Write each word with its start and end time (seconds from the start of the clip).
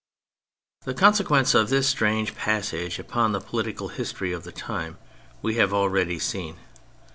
The 0.83 0.95
consequence 0.95 1.53
of 1.53 1.69
this 1.69 1.87
strange 1.87 2.33
passage 2.35 2.97
upon 2.97 3.33
the 3.33 3.39
political 3.39 3.89
history 3.89 4.33
of 4.33 4.43
the 4.45 4.51
time 4.51 4.97
we 5.43 5.57
have 5.57 5.75
already 5.75 6.17
seen. 6.17 6.55